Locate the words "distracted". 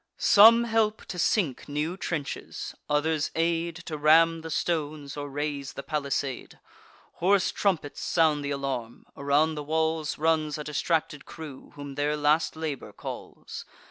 10.63-11.25